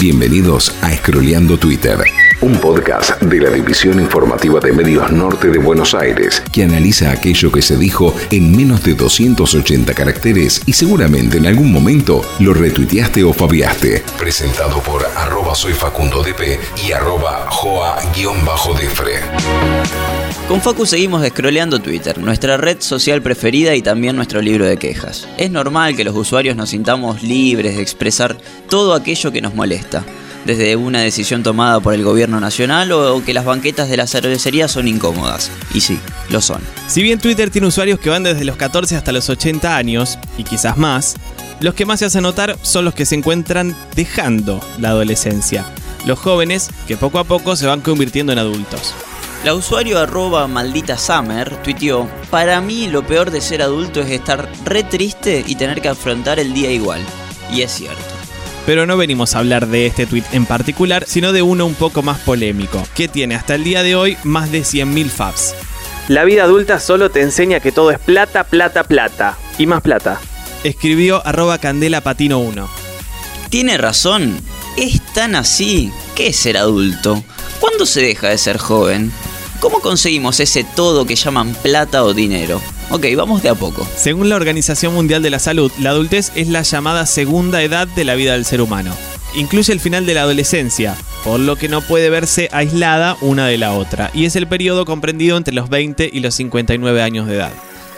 [0.00, 1.96] Bienvenidos a Scrolleando Twitter,
[2.40, 7.52] un podcast de la División Informativa de Medios Norte de Buenos Aires que analiza aquello
[7.52, 13.22] que se dijo en menos de 280 caracteres y seguramente en algún momento lo retuiteaste
[13.22, 14.02] o fabiaste.
[14.18, 19.20] Presentado por arroba soy Facundo DP y arroba joa-defre.
[20.48, 25.26] Con Facu seguimos scrolleando Twitter, nuestra red social preferida y también nuestro libro de quejas.
[25.38, 28.36] Es normal que los usuarios nos sintamos libres de expresar
[28.68, 30.04] todo aquello que nos molesta,
[30.44, 34.68] desde una decisión tomada por el gobierno nacional o que las banquetas de la cervecería
[34.68, 35.50] son incómodas.
[35.72, 36.60] Y sí, lo son.
[36.88, 40.44] Si bien Twitter tiene usuarios que van desde los 14 hasta los 80 años, y
[40.44, 41.16] quizás más,
[41.60, 45.64] los que más se hacen notar son los que se encuentran dejando la adolescencia.
[46.04, 48.92] Los jóvenes que poco a poco se van convirtiendo en adultos.
[49.44, 54.48] La usuario arroba maldita summer tuiteó, para mí lo peor de ser adulto es estar
[54.64, 57.02] re triste y tener que afrontar el día igual.
[57.52, 58.00] Y es cierto.
[58.64, 62.00] Pero no venimos a hablar de este tweet en particular, sino de uno un poco
[62.00, 65.54] más polémico, que tiene hasta el día de hoy más de 100.000 faps.
[66.08, 69.36] La vida adulta solo te enseña que todo es plata, plata, plata.
[69.58, 70.20] Y más plata.
[70.64, 72.66] Escribió arroba candela patino 1.
[73.50, 74.38] Tiene razón,
[74.78, 75.92] es tan así.
[76.14, 77.22] ¿Qué es ser adulto?
[77.60, 79.12] ¿Cuándo se deja de ser joven?
[79.64, 82.60] ¿Cómo conseguimos ese todo que llaman plata o dinero?
[82.90, 83.88] Ok, vamos de a poco.
[83.96, 88.04] Según la Organización Mundial de la Salud, la adultez es la llamada segunda edad de
[88.04, 88.94] la vida del ser humano.
[89.34, 93.56] Incluye el final de la adolescencia, por lo que no puede verse aislada una de
[93.56, 97.36] la otra, y es el periodo comprendido entre los 20 y los 59 años de
[97.36, 97.52] edad.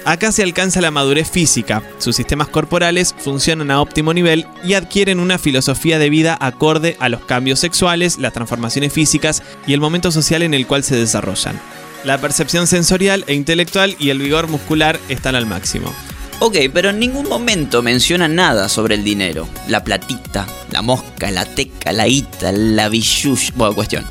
[0.06, 5.18] Acá se alcanza la madurez física, sus sistemas corporales funcionan a óptimo nivel y adquieren
[5.18, 10.12] una filosofía de vida acorde a los cambios sexuales, las transformaciones físicas y el momento
[10.12, 11.60] social en el cual se desarrollan.
[12.04, 15.92] La percepción sensorial e intelectual y el vigor muscular están al máximo.
[16.38, 19.48] Ok, pero en ningún momento menciona nada sobre el dinero.
[19.66, 23.50] La platita, la mosca, la teca, la ita, la billush.
[23.56, 24.06] Bueno, cuestión.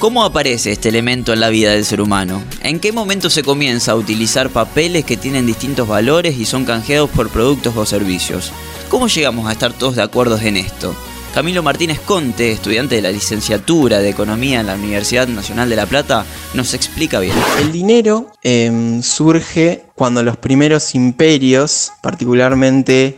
[0.00, 2.42] ¿Cómo aparece este elemento en la vida del ser humano?
[2.62, 7.10] ¿En qué momento se comienza a utilizar papeles que tienen distintos valores y son canjeados
[7.10, 8.50] por productos o servicios?
[8.88, 10.96] ¿Cómo llegamos a estar todos de acuerdo en esto?
[11.34, 15.84] Camilo Martínez Conte, estudiante de la licenciatura de Economía en la Universidad Nacional de La
[15.84, 17.36] Plata, nos explica bien.
[17.60, 23.16] El dinero eh, surge cuando los primeros imperios, particularmente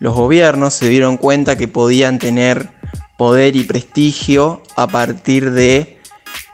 [0.00, 2.70] los gobiernos, se dieron cuenta que podían tener
[3.16, 5.95] poder y prestigio a partir de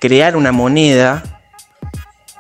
[0.03, 1.23] crear una moneda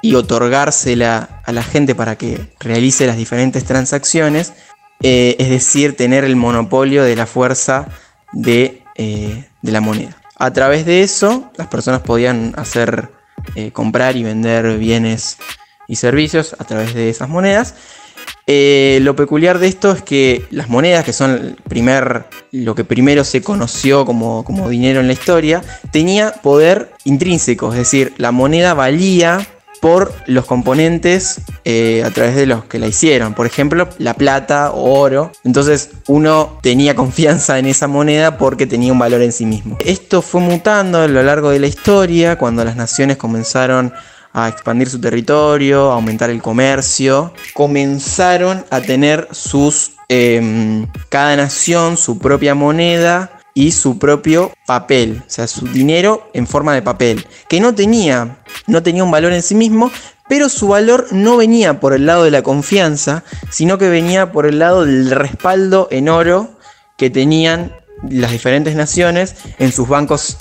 [0.01, 4.53] y otorgársela a la gente para que realice las diferentes transacciones,
[5.01, 7.87] eh, es decir, tener el monopolio de la fuerza
[8.33, 10.17] de, eh, de, la moneda.
[10.37, 13.13] A través de eso, las personas podían hacer,
[13.55, 15.39] eh, comprar y vender bienes
[15.87, 17.77] y servicios a través de esas monedas
[18.47, 23.25] eh, lo peculiar de esto es que las monedas, que son primer, lo que primero
[23.25, 28.75] se conoció como, como dinero en la historia, tenía poder intrínseco, es decir, la moneda
[28.75, 29.47] valía
[29.83, 33.35] por los componentes eh, a través de los que la hicieron.
[33.35, 35.33] Por ejemplo, la plata o oro.
[35.43, 39.77] Entonces uno tenía confianza en esa moneda porque tenía un valor en sí mismo.
[39.85, 43.93] Esto fue mutando a lo largo de la historia cuando las naciones comenzaron
[44.33, 51.97] a expandir su territorio, a aumentar el comercio, comenzaron a tener sus, em, cada nación
[51.97, 57.27] su propia moneda y su propio papel, o sea, su dinero en forma de papel,
[57.49, 59.91] que no tenía, no tenía un valor en sí mismo,
[60.29, 64.47] pero su valor no venía por el lado de la confianza, sino que venía por
[64.47, 66.59] el lado del respaldo en oro
[66.97, 67.73] que tenían
[68.09, 70.39] las diferentes naciones en sus bancos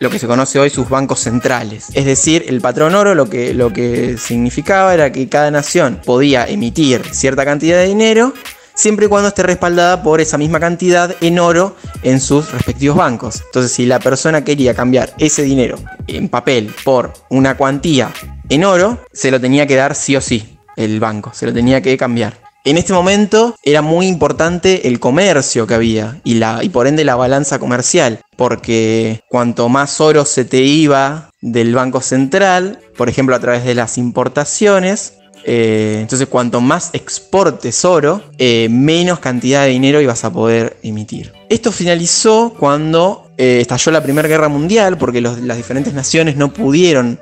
[0.00, 1.88] lo que se conoce hoy sus bancos centrales.
[1.94, 6.46] Es decir, el patrón oro lo que, lo que significaba era que cada nación podía
[6.46, 8.32] emitir cierta cantidad de dinero
[8.74, 13.42] siempre y cuando esté respaldada por esa misma cantidad en oro en sus respectivos bancos.
[13.46, 18.12] Entonces, si la persona quería cambiar ese dinero en papel por una cuantía
[18.48, 21.82] en oro, se lo tenía que dar sí o sí el banco, se lo tenía
[21.82, 22.38] que cambiar.
[22.64, 27.04] En este momento era muy importante el comercio que había y, la, y por ende
[27.04, 33.34] la balanza comercial, porque cuanto más oro se te iba del Banco Central, por ejemplo
[33.34, 35.14] a través de las importaciones,
[35.44, 41.32] eh, entonces cuanto más exportes oro, eh, menos cantidad de dinero ibas a poder emitir.
[41.48, 47.18] Esto finalizó cuando eh, estalló la Primera Guerra Mundial, porque las diferentes naciones no pudieron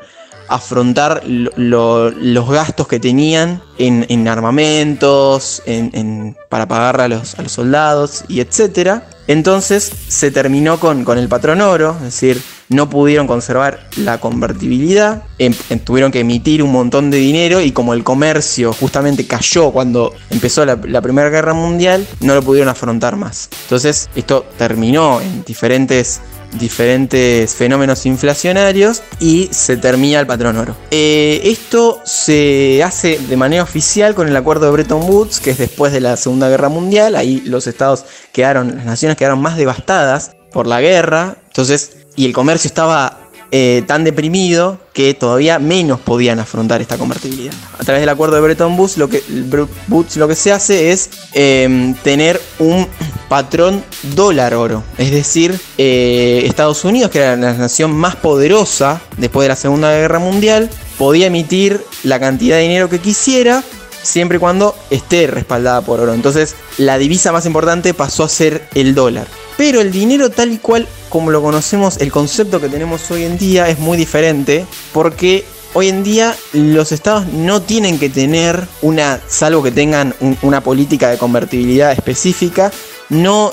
[0.48, 5.62] afrontar los gastos que tenían en, armamentos,
[6.48, 9.02] para pagar a los, soldados y etc.
[9.26, 15.54] Entonces se terminó con, el patrón oro, es decir, no pudieron conservar la convertibilidad, em,
[15.70, 20.12] em, tuvieron que emitir un montón de dinero y como el comercio justamente cayó cuando
[20.30, 23.48] empezó la, la, Primera Guerra Mundial, no lo pudieron afrontar más.
[23.62, 26.20] Entonces esto terminó en diferentes
[26.52, 30.76] diferentes fenómenos inflacionarios y se termina el patrón oro.
[30.90, 35.58] Eh, esto se hace de manera oficial con el acuerdo de Bretton Woods, que es
[35.58, 37.16] después de la Segunda Guerra Mundial.
[37.16, 41.36] Ahí los estados quedaron, las naciones quedaron más devastadas por la guerra.
[41.46, 47.52] Entonces, y el comercio estaba eh, tan deprimido que todavía menos podían afrontar esta convertibilidad.
[47.78, 51.94] A través del acuerdo de Bretton Woods lo que, lo que se hace es em,
[51.94, 52.88] tener un
[53.28, 53.84] patrón
[54.14, 54.82] dólar oro.
[54.98, 59.90] Es decir, eh, Estados Unidos, que era la nación más poderosa después de la Segunda
[59.92, 63.62] Guerra Mundial, podía emitir la cantidad de dinero que quisiera
[64.02, 66.14] siempre y cuando esté respaldada por oro.
[66.14, 69.26] Entonces la divisa más importante pasó a ser el dólar.
[69.56, 73.38] Pero el dinero tal y cual como lo conocemos, el concepto que tenemos hoy en
[73.38, 79.20] día es muy diferente porque hoy en día los estados no tienen que tener una,
[79.28, 82.72] salvo que tengan una política de convertibilidad específica,
[83.08, 83.50] no,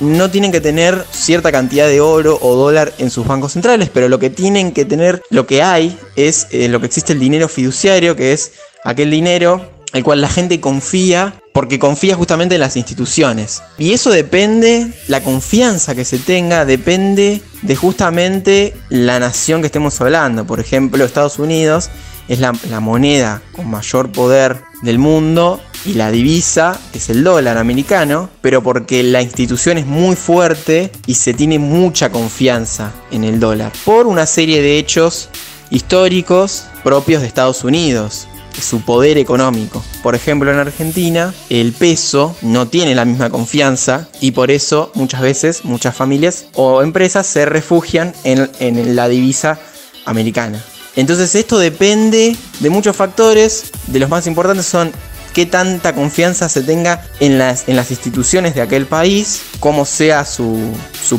[0.00, 4.08] no tienen que tener cierta cantidad de oro o dólar en sus bancos centrales, pero
[4.08, 7.48] lo que tienen que tener, lo que hay, es eh, lo que existe el dinero
[7.48, 8.52] fiduciario, que es
[8.84, 13.64] aquel dinero el cual la gente confía porque confía justamente en las instituciones.
[13.78, 20.00] Y eso depende, la confianza que se tenga depende de justamente la nación que estemos
[20.00, 20.46] hablando.
[20.46, 21.90] Por ejemplo, Estados Unidos
[22.28, 28.30] es la, moneda con mayor poder del mundo y la divisa es el dólar americano,
[28.40, 33.72] pero porque la institución es muy fuerte y se tiene mucha confianza en el dólar,
[33.84, 35.28] por una serie de hechos
[35.70, 38.28] históricos propios de Estados Unidos
[38.60, 39.82] su poder económico.
[40.02, 45.20] Por ejemplo, en Argentina el peso no tiene la misma confianza y por eso muchas
[45.20, 49.58] veces muchas familias o empresas se refugian en, la divisa
[50.04, 50.62] americana.
[50.96, 54.92] Entonces esto depende de muchos factores, de los más importantes son
[55.32, 60.24] qué tanta confianza se tenga en las, en las instituciones de aquel país, cómo sea
[60.24, 60.72] su,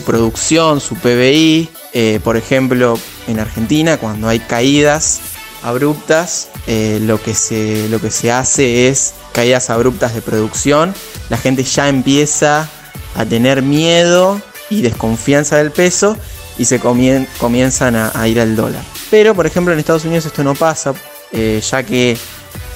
[0.06, 1.69] producción, su PBI.
[1.94, 5.21] Eh, por ejemplo, en Argentina, cuando hay caídas
[5.63, 10.94] abruptas, eh, lo, que se, lo que se hace es caídas abruptas de producción.
[11.30, 12.70] La gente ya empieza
[13.16, 16.18] a tener miedo y desconfianza del peso
[16.58, 18.84] y se comienzan a, ir al dólar.
[19.10, 20.94] Pero, por ejemplo, en Estados Unidos esto no pasa,
[21.32, 22.18] eh, ya que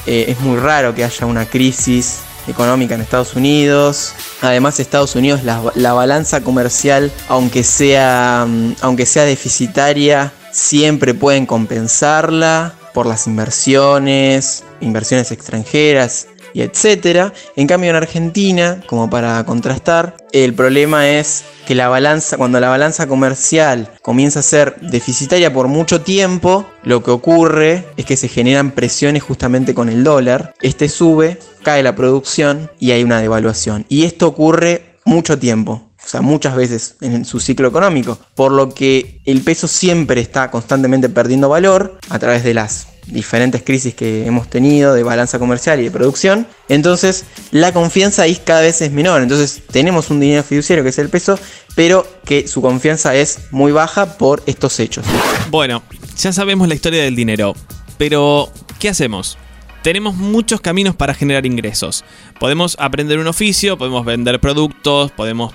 [0.06, 4.14] eh, es muy raro que haya una crisis económica en Estados Unidos.
[4.42, 11.46] Además, Estados Unidos, la, la balanza comercial, aunque sea, mm, aunque sea deficitaria, siempre pueden
[11.46, 17.34] compensarla por las inversiones, inversiones extranjeras y etcétera.
[17.56, 22.70] En cambio en Argentina, como para contrastar, el problema es que la balanza, cuando la
[22.70, 28.28] balanza comercial comienza a ser deficitaria por mucho tiempo, lo que ocurre es que se
[28.28, 30.54] generan presiones justamente con el dólar.
[30.62, 33.86] Este sube, cae la producción y hay una devaluación.
[33.90, 38.70] Y esto ocurre mucho tiempo o sea, muchas veces en su ciclo económico, por lo
[38.74, 44.26] que el peso siempre está constantemente perdiendo valor a través de las diferentes crisis que
[44.26, 46.48] hemos tenido de balanza comercial y de producción.
[46.70, 49.22] Entonces, la confianza ahí cada vez es menor.
[49.22, 51.38] Entonces, tenemos un dinero fiduciario que es el peso,
[51.76, 55.06] pero que su confianza es muy baja por estos hechos.
[55.50, 55.84] Bueno,
[56.18, 57.54] ya sabemos la historia del dinero,
[57.98, 58.50] pero
[58.80, 59.38] ¿qué hacemos?
[59.84, 62.06] tenemos muchos caminos para generar ingresos.
[62.40, 65.54] Podemos aprender un oficio, podemos vender productos, podemos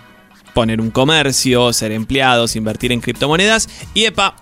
[0.58, 3.68] poner un comercio, ser empleados, invertir en criptomonedas.
[3.94, 4.34] Y epa,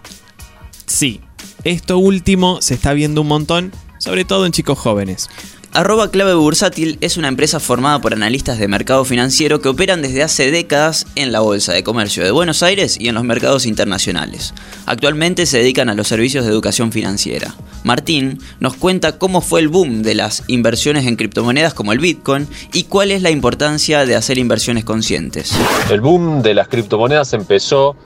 [0.87, 1.21] sí,
[1.63, 5.29] esto último se está viendo un montón, sobre todo en chicos jóvenes.
[5.77, 10.23] Arroba Clave Bursátil es una empresa formada por analistas de mercado financiero que operan desde
[10.23, 14.55] hace décadas en la Bolsa de Comercio de Buenos Aires y en los mercados internacionales.
[14.87, 17.55] Actualmente se dedican a los servicios de educación financiera.
[17.85, 22.49] Martín nos cuenta cómo fue el boom de las inversiones en criptomonedas como el Bitcoin
[22.73, 25.53] y cuál es la importancia de hacer inversiones conscientes.
[25.91, 27.97] El boom de las criptomonedas empezó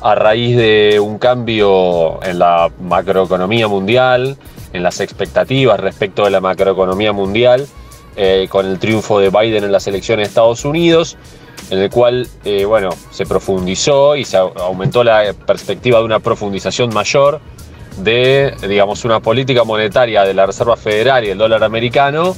[0.00, 4.38] a raíz de un cambio en la macroeconomía mundial,
[4.72, 7.66] en las expectativas respecto de la macroeconomía mundial,
[8.16, 11.16] eh, con el triunfo de Biden en las elecciones de Estados Unidos,
[11.70, 16.92] en el cual eh, bueno, se profundizó y se aumentó la perspectiva de una profundización
[16.92, 17.40] mayor
[17.98, 22.36] de digamos, una política monetaria de la Reserva Federal y el dólar americano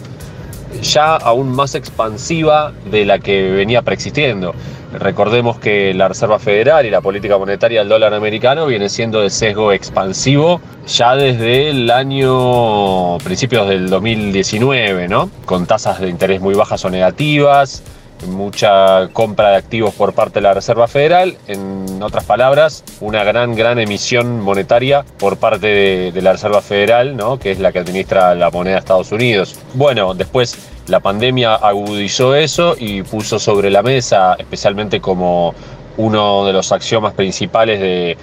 [0.82, 4.54] ya aún más expansiva de la que venía preexistiendo.
[4.92, 9.30] Recordemos que la Reserva Federal y la política monetaria del dólar americano viene siendo de
[9.30, 15.30] sesgo expansivo ya desde el año principios del 2019, ¿no?
[15.44, 17.82] Con tasas de interés muy bajas o negativas,
[18.26, 23.54] mucha compra de activos por parte de la Reserva Federal, en otras palabras, una gran,
[23.54, 25.66] gran emisión monetaria por parte
[26.12, 27.38] de, la Reserva Federal, ¿no?
[27.38, 29.59] que es la que administra la moneda de Estados Unidos.
[29.75, 30.59] Bueno, después
[30.90, 35.54] la pandemia agudizó eso y puso sobre la mesa, especialmente como
[35.97, 38.16] uno de los axiomas principales de,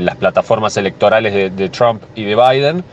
[0.00, 2.84] las plataformas electorales de, Trump y de Biden,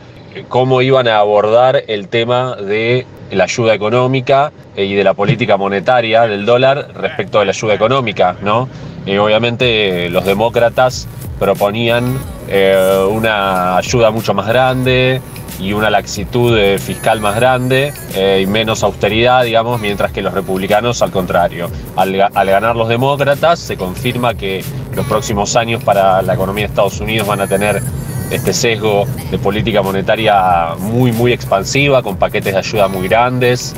[0.48, 6.22] cómo iban a abordar el tema de la ayuda económica y de la política monetaria
[6.22, 8.68] del dólar respecto de la ayuda económica, ¿no?
[9.06, 11.08] Eh, obviamente los demócratas
[11.38, 12.18] proponían
[12.48, 15.20] eh, una ayuda mucho más grande
[15.58, 21.02] y una laxitud fiscal más grande eh, y menos austeridad, digamos, mientras que los republicanos
[21.02, 21.70] al contrario.
[21.96, 27.00] Al ganar los demócratas se confirma que los próximos años para la economía de Estados
[27.00, 27.82] Unidos van a tener
[28.30, 33.74] este sesgo de política monetaria muy, muy expansiva, con paquetes de ayuda muy grandes,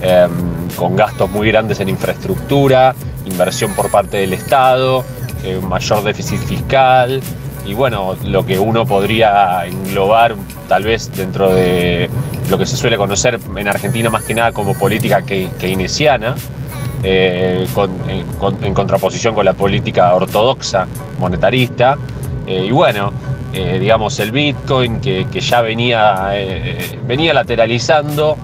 [0.00, 0.30] em,
[0.76, 2.94] con gastos muy grandes en infraestructura,
[3.26, 5.04] inversión por parte del Estado,
[5.44, 7.20] eh, mayor déficit fiscal
[7.66, 10.34] y bueno, lo que uno podría englobar
[10.68, 12.08] tal vez dentro de
[12.50, 16.34] lo que se suele conocer en Argentina más que nada como política keynesiana,
[17.02, 17.66] eh,
[18.08, 20.86] en, con- en contraposición con la política ortodoxa
[21.18, 21.96] monetarista.
[22.46, 23.12] Eh, y bueno,
[23.52, 26.30] eh, digamos el Bitcoin que, que ya venía,
[27.06, 28.36] venía lateralizando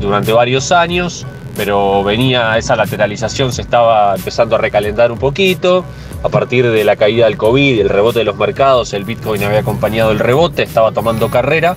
[0.00, 5.84] durante varios años, pero venía esa lateralización se estaba empezando a recalentar un poquito.
[6.22, 9.60] A partir de la caída del COVID el rebote de los mercados, el Bitcoin había
[9.60, 11.76] acompañado el rebote, estaba tomando carrera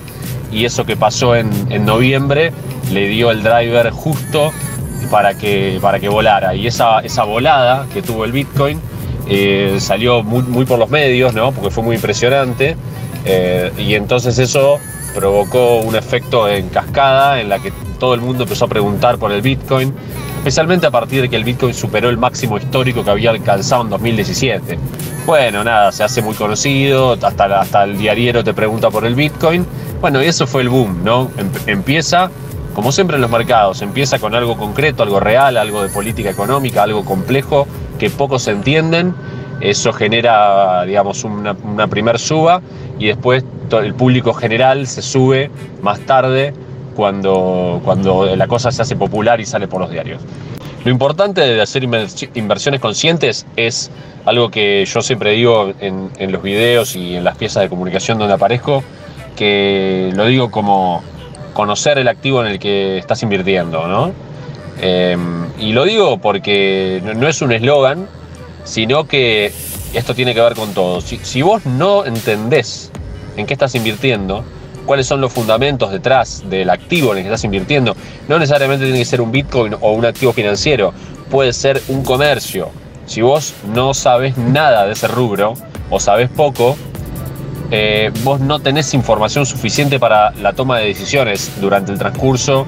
[0.52, 1.50] y eso que pasó en,
[1.84, 2.52] noviembre
[2.92, 4.52] le dio el driver justo
[5.10, 6.54] para que, para que volara.
[6.54, 8.80] Y esa, esa volada que tuvo el Bitcoin
[9.28, 11.50] eh, salió muy, muy por los medios, ¿no?
[11.52, 12.76] porque fue muy impresionante.
[13.24, 14.78] eh, y entonces eso
[15.16, 19.32] provocó un efecto en cascada en la que todo el mundo empezó a preguntar por
[19.32, 19.94] el Bitcoin,
[20.46, 23.90] especialmente a partir de que el Bitcoin superó el máximo histórico que había alcanzado en
[23.90, 24.78] 2017.
[25.26, 29.66] Bueno, nada, se hace muy conocido, hasta, hasta el diariero te pregunta por el Bitcoin.
[30.00, 31.32] Bueno, y eso fue el boom, ¿no?
[31.36, 32.30] Em- empieza,
[32.76, 36.84] como siempre en los mercados, empieza con algo concreto, algo real, algo de política económica,
[36.84, 37.66] algo complejo
[37.98, 39.16] que pocos entienden.
[39.60, 42.62] Eso genera, digamos, una, una primer suba
[43.00, 43.44] y después
[43.82, 45.50] el público general se sube
[45.82, 46.54] más tarde
[46.96, 50.20] cuando, cuando la cosa se hace popular y sale por los diarios.
[50.84, 53.90] Lo importante de hacer inver- inversiones conscientes es
[54.24, 58.18] algo que yo siempre digo en, en los videos y en las piezas de comunicación
[58.18, 58.82] donde aparezco,
[59.36, 61.02] que lo digo como
[61.52, 64.12] conocer el activo en el que estás invirtiendo, ¿no?
[64.80, 65.16] Eh,
[65.58, 68.06] y lo digo porque no, no es un eslogan,
[68.64, 69.52] sino que
[69.94, 71.00] esto tiene que ver con todo.
[71.00, 72.90] Si, si vos no entendés
[73.36, 74.44] en qué estás invirtiendo,
[74.86, 77.96] cuáles son los fundamentos detrás del activo en el que estás invirtiendo,
[78.28, 80.94] no necesariamente tiene que ser un Bitcoin o un activo financiero,
[81.30, 82.70] puede ser un comercio.
[83.06, 85.54] Si vos no sabes nada de ese rubro
[85.90, 86.76] o sabes poco,
[87.70, 92.66] eh, vos no tenés información suficiente para la toma de decisiones durante el transcurso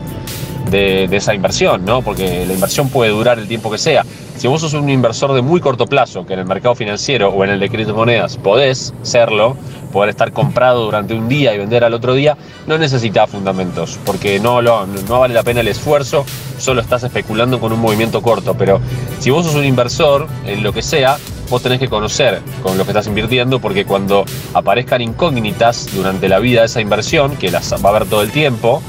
[0.70, 2.02] de, esa inversión, ¿no?
[2.02, 4.04] Porque la inversión puede durar el tiempo que sea.
[4.36, 7.44] Si vos sos un inversor de muy corto plazo, que en el mercado financiero o
[7.44, 9.56] en el de criptomonedas podés serlo,
[9.92, 14.38] poder estar comprado durante un día y vender al otro día, no necesitas fundamentos, porque
[14.38, 16.24] no, no vale la pena el esfuerzo,
[16.58, 18.54] solo estás especulando con un movimiento corto.
[18.54, 18.80] Pero
[19.18, 21.16] si vos sos un inversor en lo que sea,
[21.50, 26.38] vos tenés que conocer con lo que estás invirtiendo, porque cuando aparezcan incógnitas durante la
[26.38, 28.82] vida de esa inversión, que las va a haber todo el tiempo,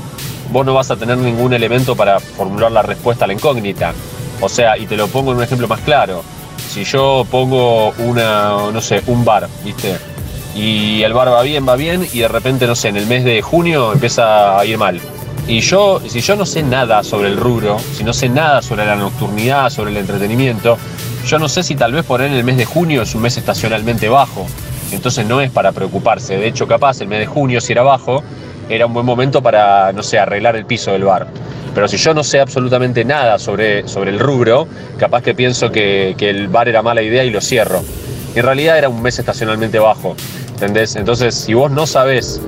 [0.52, 3.94] vos no vas a tener ningún elemento para formular la respuesta a la incógnita.
[4.42, 6.24] O sea, y te lo pongo en un ejemplo más claro.
[6.70, 9.98] Si yo pongo una, no sé, un bar, ¿viste?
[10.56, 13.24] Y el bar va bien, va bien, y de repente, no sé, en el mes
[13.24, 15.00] de junio empieza a ir mal.
[15.48, 18.86] Y yo, si yo no sé nada sobre el rubro, si no sé nada sobre
[18.86, 20.78] la nocturnidad, sobre el entretenimiento,
[21.26, 23.38] yo no sé si tal vez por en el mes de junio es un mes
[23.38, 24.46] estacionalmente bajo.
[24.92, 26.38] Entonces no es para preocuparse.
[26.38, 28.24] De hecho, capaz el mes de junio, si era bajo,
[28.70, 31.28] era un buen momento para, no sé, arreglar el piso del bar.
[31.74, 36.16] Pero si yo no sé absolutamente nada sobre, sobre el rubro, capaz que pienso que,
[36.18, 37.84] que el bar era mala idea y lo cierro.
[38.36, 40.16] Y en realidad era un mes estacionalmente bajo.
[40.54, 40.96] ¿Entendés?
[40.96, 42.42] Entonces, si vos no sabés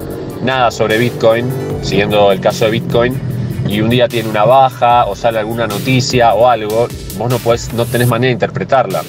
[0.43, 1.49] nada sobre Bitcoin,
[1.81, 3.31] siguiendo el caso de Bitcoin,
[3.67, 6.87] y un día tiene una baja o sale alguna noticia o algo,
[7.17, 9.03] vos no, podés, no tenés manera de interpretarla.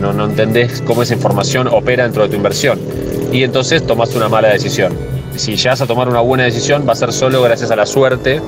[0.00, 2.78] No, no entendés cómo esa información opera dentro de tu inversión.
[3.32, 5.11] Y entonces tomás una mala decisión.
[5.36, 8.40] Si llegas a tomar una buena decisión, va a ser solo gracias a la suerte,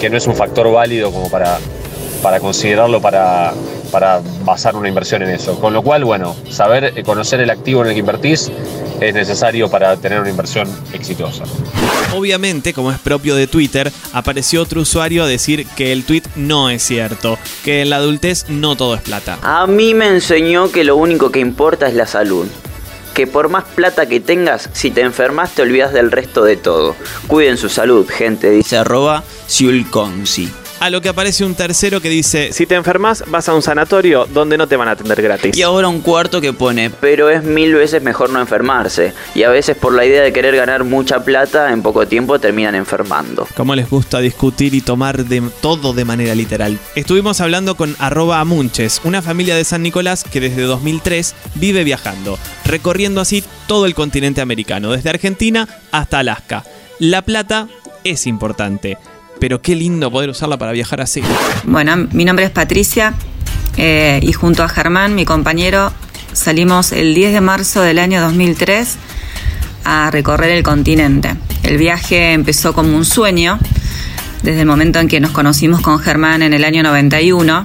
[0.00, 1.58] que no es un factor válido como para,
[2.22, 3.52] para considerarlo para,
[3.90, 5.58] para basar una inversión en eso.
[5.60, 8.50] Con lo cual, bueno, saber eh, conocer el activo en el que invertís
[9.00, 11.44] es necesario para tener una inversión exitosa.
[12.14, 16.70] Obviamente, como es propio de Twitter, apareció otro usuario a decir que el tweet no
[16.70, 19.38] es cierto, que en la adultez no todo es plata.
[19.42, 22.46] A mí me enseñó que lo único que importa es la salud.
[23.16, 26.94] Que por más plata que tengas, si te enfermas te olvidas del resto de todo.
[27.26, 30.65] Cuiden su salud, gente, dice arroba Siulconsi.
[30.78, 34.26] A lo que aparece un tercero que dice, Si te enfermas, vas a un sanatorio
[34.26, 35.56] donde no te van a atender gratis.
[35.56, 39.14] Y ahora un cuarto que pone, pero es mil veces mejor no enfermarse.
[39.34, 42.74] Y a veces por la idea de querer ganar mucha plata, en poco tiempo terminan
[42.74, 43.48] enfermando.
[43.56, 46.78] cómo les gusta discutir y tomar de todo de manera literal.
[46.94, 52.38] Estuvimos hablando con arroba amunches, una familia de San Nicolás que desde 2003 vive viajando,
[52.66, 56.64] recorriendo así todo el continente americano, desde Argentina hasta Alaska.
[56.98, 57.68] La plata
[58.04, 58.98] es importante,
[59.38, 61.22] pero qué lindo poder usarla para viajar así.
[61.64, 63.14] Bueno, mi nombre es Patricia
[63.76, 65.92] eh, y junto a Germán, mi compañero,
[66.32, 68.96] salimos el 10 de marzo del año 2003
[69.84, 71.34] a recorrer el continente.
[71.62, 73.58] El viaje empezó como un sueño
[74.42, 77.64] desde el momento en que nos conocimos con Germán en el año 91.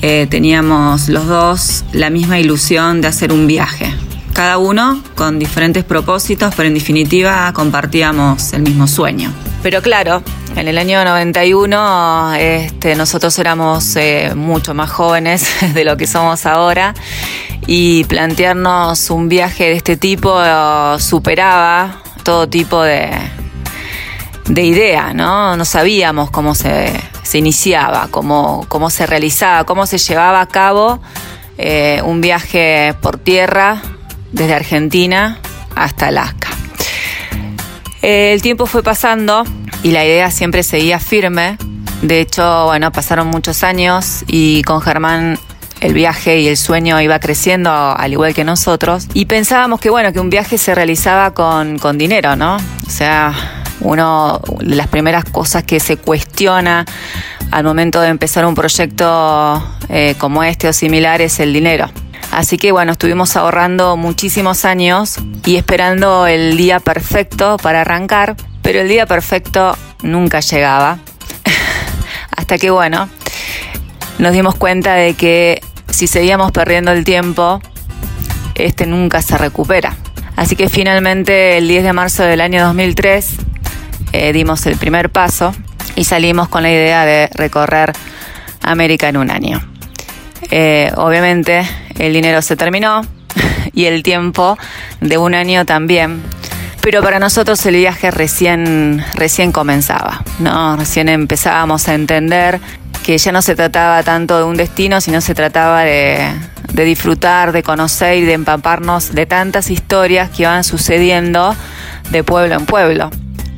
[0.00, 3.92] eh, teníamos los dos la misma ilusión de hacer un viaje.
[4.32, 9.32] Cada uno con diferentes propósitos, pero en definitiva compartíamos el mismo sueño.
[9.62, 10.22] Pero claro,
[10.56, 16.46] en el año 91 este, nosotros éramos eh, mucho más jóvenes de lo que somos
[16.46, 16.94] ahora
[17.66, 23.10] y plantearnos un viaje de este tipo eh, superaba todo tipo de,
[24.46, 25.56] de idea, ¿no?
[25.56, 31.00] No sabíamos cómo se, se iniciaba, cómo, cómo se realizaba, cómo se llevaba a cabo
[31.58, 33.82] eh, un viaje por tierra
[34.32, 35.38] desde Argentina
[35.74, 36.57] hasta Alaska.
[38.02, 39.44] Eh, el tiempo fue pasando
[39.82, 41.56] y la idea siempre seguía firme.
[42.02, 45.38] De hecho, bueno, pasaron muchos años y con Germán
[45.80, 49.08] el viaje y el sueño iba creciendo al igual que nosotros.
[49.14, 52.56] Y pensábamos que, bueno, que un viaje se realizaba con, con dinero, ¿no?
[52.56, 53.34] O sea,
[53.80, 56.84] uno de las primeras cosas que se cuestiona
[57.50, 61.90] al momento de empezar un proyecto eh, como este o similar es el dinero.
[62.30, 68.80] Así que bueno, estuvimos ahorrando muchísimos años y esperando el día perfecto para arrancar, pero
[68.80, 70.98] el día perfecto nunca llegaba.
[72.36, 73.08] Hasta que bueno,
[74.18, 77.60] nos dimos cuenta de que si seguíamos perdiendo el tiempo,
[78.54, 79.96] este nunca se recupera.
[80.36, 83.36] Así que finalmente el 10 de marzo del año 2003
[84.12, 85.54] eh, dimos el primer paso
[85.96, 87.92] y salimos con la idea de recorrer
[88.62, 89.77] América en un año.
[90.50, 91.62] Eh, obviamente
[91.98, 93.02] el dinero se terminó
[93.72, 94.58] y el tiempo
[95.00, 96.22] de un año también.
[96.80, 100.76] Pero para nosotros el viaje recién, recién comenzaba, ¿no?
[100.76, 102.60] Recién empezábamos a entender
[103.04, 106.30] que ya no se trataba tanto de un destino, sino se trataba de,
[106.72, 111.54] de disfrutar, de conocer y de empaparnos de tantas historias que iban sucediendo
[112.10, 113.10] de pueblo en pueblo.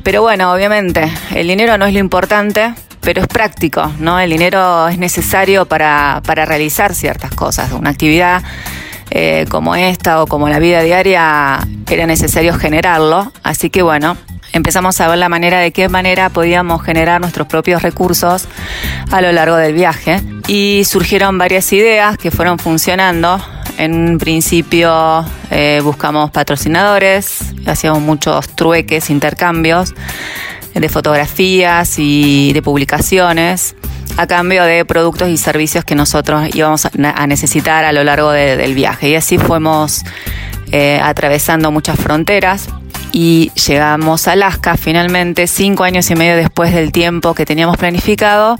[0.03, 4.19] Pero bueno, obviamente, el dinero no es lo importante, pero es práctico, ¿no?
[4.19, 7.71] El dinero es necesario para, para realizar ciertas cosas.
[7.71, 8.43] Una actividad
[9.09, 11.59] eh, como esta o como la vida diaria
[11.89, 13.31] era necesario generarlo.
[13.43, 14.17] Así que bueno,
[14.53, 18.47] empezamos a ver la manera de qué manera podíamos generar nuestros propios recursos
[19.11, 20.21] a lo largo del viaje.
[20.47, 23.43] Y surgieron varias ideas que fueron funcionando.
[23.77, 29.93] En un principio eh, buscamos patrocinadores, hacíamos muchos trueques, intercambios
[30.73, 33.75] de fotografías y de publicaciones
[34.17, 38.57] a cambio de productos y servicios que nosotros íbamos a necesitar a lo largo de,
[38.57, 39.09] del viaje.
[39.09, 40.03] Y así fuimos
[40.71, 42.67] eh, atravesando muchas fronteras
[43.11, 48.57] y llegamos a Alaska finalmente cinco años y medio después del tiempo que teníamos planificado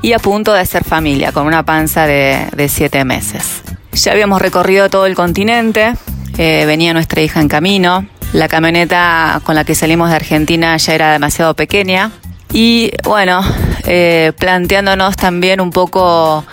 [0.00, 3.62] y a punto de hacer familia con una panza de, de siete meses.
[3.92, 5.92] Ya habíamos recorrido todo el continente,
[6.38, 10.94] eh, venía nuestra hija en camino, la camioneta con la que salimos de Argentina ya
[10.94, 12.10] era demasiado pequeña
[12.52, 13.40] y bueno,
[13.86, 16.44] eh, planteándonos también un poco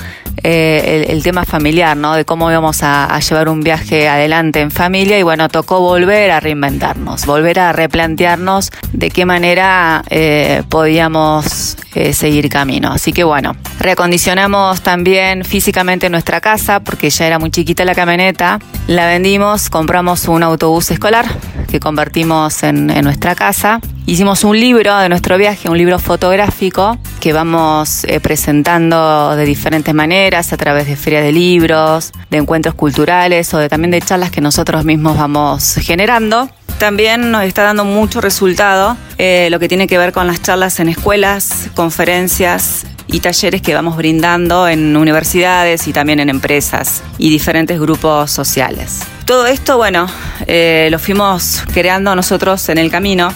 [0.44, 2.14] eh, el, tema familiar, ¿no?
[2.14, 6.32] De cómo íbamos a, a, llevar un viaje adelante en familia y bueno, tocó volver
[6.32, 11.76] a reinventarnos, volver a replantearnos de qué manera eh, podíamos
[12.14, 12.92] seguir camino.
[12.92, 18.60] Así que bueno, reacondicionamos también físicamente nuestra casa porque ya era muy chiquita la camioneta,
[18.88, 21.26] la vendimos, compramos un autobús escolar
[21.70, 26.98] que convertimos en, en nuestra casa Hicimos un libro de nuestro viaje, un libro fotográfico
[27.20, 32.74] que vamos eh, presentando de diferentes maneras a través de ferias de libros, de encuentros
[32.74, 36.50] culturales o de, también de charlas que nosotros mismos vamos generando.
[36.80, 40.80] También nos está dando mucho resultado eh, lo que tiene que ver con las charlas
[40.80, 47.30] en escuelas, conferencias y talleres que vamos brindando en universidades y también en empresas y
[47.30, 49.02] diferentes grupos sociales.
[49.26, 50.08] Todo esto, bueno,
[50.48, 53.30] eh, lo fuimos creando nosotros en el camino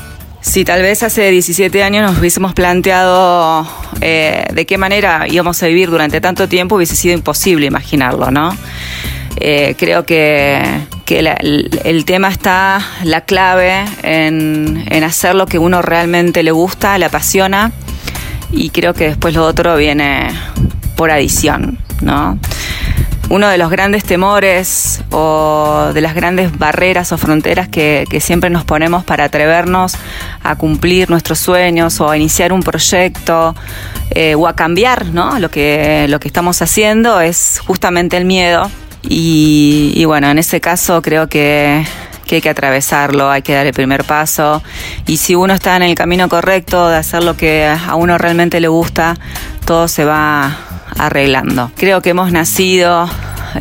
[0.43, 3.65] si tal vez hace 17 años nos hubiésemos planteado
[4.01, 8.55] eh, de qué manera íbamos a vivir durante tanto tiempo, hubiese sido imposible imaginarlo, ¿no?
[9.37, 10.61] Eh, creo que,
[11.05, 16.97] que el, tema está, la clave en, en, hacer lo que uno realmente le gusta,
[16.97, 17.71] le apasiona
[18.51, 20.29] y creo que después lo otro viene
[20.95, 22.37] por adición, ¿no?
[23.29, 28.63] Uno de los grandes temores o de las grandes barreras o fronteras que, siempre nos
[28.63, 29.95] ponemos para atrevernos
[30.43, 33.55] a cumplir nuestros sueños o a iniciar un proyecto
[34.11, 35.39] eh, o a cambiar ¿no?
[35.39, 38.69] lo, que, lo que estamos haciendo es justamente el miedo.
[39.03, 41.85] Y, y bueno, en ese caso creo que
[42.25, 44.63] que hay que atravesarlo, hay que dar el primer paso
[45.05, 48.59] y si uno está en el camino correcto de hacer lo que a uno realmente
[48.59, 49.15] le gusta,
[49.65, 50.57] todo se va
[50.97, 51.71] arreglando.
[51.75, 53.09] Creo que hemos nacido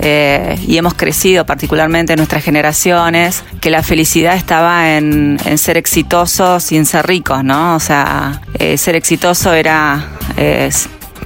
[0.00, 6.62] eh, y hemos crecido particularmente en nuestras generaciones, que la felicidad estaba en, ser exitosos
[6.62, 7.76] sin ser ricos, ¿no?
[7.76, 10.09] O sea, eh, ser exitoso era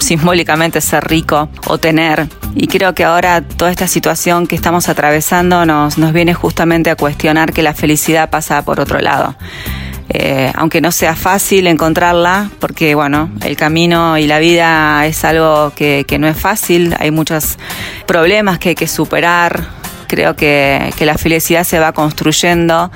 [0.06, 2.28] simbólicamente ser rico o tener.
[2.54, 6.96] Y creo que ahora toda esta situación que estamos atravesando nos, nos viene justamente a
[6.96, 9.34] cuestionar que la felicidad pasa por otro lado.
[10.08, 15.72] Eh, aunque no sea fácil encontrarla, porque bueno, el camino y la vida es algo
[15.74, 17.58] que, no es fácil, hay muchos
[18.06, 19.64] problemas que hay que superar.
[20.06, 22.90] Creo que, la felicidad se va construyendo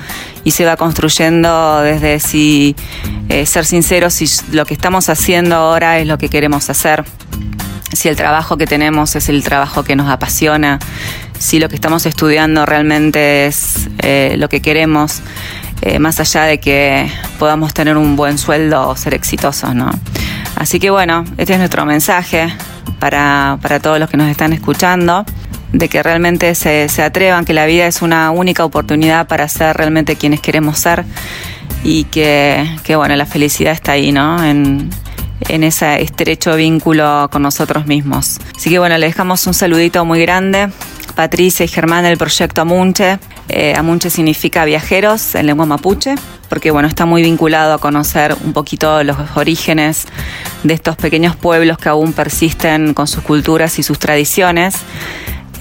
[0.44, 2.74] y se va construyendo desde si
[3.28, 7.04] eh, ser sinceros si lo que estamos haciendo ahora es lo que queremos hacer,
[7.92, 10.78] si el trabajo que tenemos es el trabajo que nos apasiona,
[11.38, 15.22] si lo que estamos estudiando realmente es eh, lo que queremos.
[15.82, 19.90] Eh, más allá de que podamos tener un buen sueldo o ser exitosos, ¿no?
[20.56, 22.52] Así que bueno, este es nuestro mensaje
[22.98, 25.24] para, todos los que nos están escuchando,
[25.72, 30.16] de que realmente se, atrevan, que la vida es una única oportunidad para ser realmente
[30.16, 31.04] quienes queremos ser
[31.84, 34.44] y que, bueno, la felicidad está ahí, ¿no?
[34.44, 34.90] En,
[35.48, 38.38] en ese estrecho vínculo con nosotros mismos.
[38.54, 40.70] Así que bueno, le dejamos un saludito muy grande
[41.20, 43.18] Patricia y Germán del proyecto Amunche.
[43.48, 46.14] Eh, Amunche significa viajeros en lengua mapuche,
[46.48, 50.06] porque bueno, está muy vinculado a conocer un poquito los orígenes
[50.62, 54.76] de estos pequeños pueblos que aún persisten con sus culturas y sus tradiciones.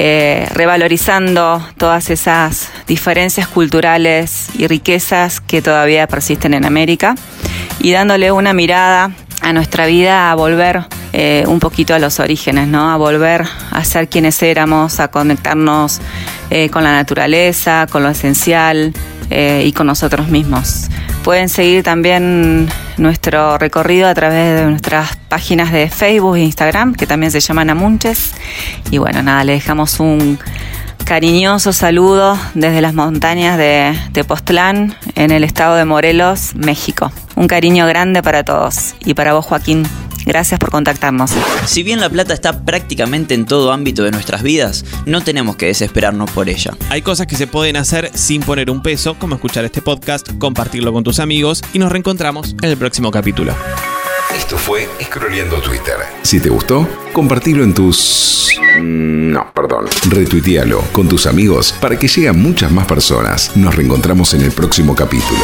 [0.02, 7.16] Eh, revalorizando todas esas diferencias culturales y riquezas que todavía persisten en América
[7.82, 12.68] y dándole una mirada a nuestra vida a volver eh, un poquito a los orígenes,
[12.68, 12.92] ¿no?
[12.92, 16.00] A volver a ser quienes éramos, a conectarnos
[16.50, 18.94] eh, con la naturaleza, con lo esencial
[19.32, 20.88] eh, y con nosotros mismos.
[21.24, 27.08] Pueden seguir también nuestro recorrido a través de nuestras páginas de Facebook e Instagram, que
[27.08, 28.34] también se llaman Amunches.
[28.92, 30.40] Y bueno, nada, le dejamos un
[31.06, 37.12] cariñoso saludo desde las montañas de Tepoztlán, en el estado de Morelos, México.
[37.36, 39.88] Un cariño grande para todos y para vos, Joaquín.
[40.26, 41.32] Gracias por contactarnos.
[41.66, 45.68] Si bien la plata está prácticamente en todo ámbito de nuestras vidas, no tenemos que
[45.68, 46.74] desesperarnos por ella.
[46.90, 50.94] Hay cosas que se pueden hacer sin poner un peso, como escuchar este podcast, compartirlo
[50.94, 53.54] con tus amigos y nos reencontramos en el próximo capítulo.
[54.36, 55.96] Esto fue Scrolleando Twitter.
[56.22, 58.60] Si te gustó, compartilo en tus...
[58.78, 59.86] Mm, no, perdón.
[60.10, 63.56] Retuitealo con tus amigos para que lleguen muchas más personas.
[63.56, 65.42] Nos reencontramos en el próximo capítulo.